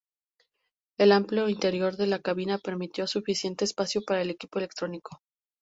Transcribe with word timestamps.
El 0.97 1.11
amplio 1.11 1.47
interior 1.47 1.95
de 1.95 2.07
la 2.07 2.17
cabina 2.19 2.57
permitió 2.57 3.05
suficiente 3.05 3.65
espacio 3.65 4.01
para 4.01 4.23
el 4.23 4.31
equipo 4.31 4.57
electrónico. 4.57 5.21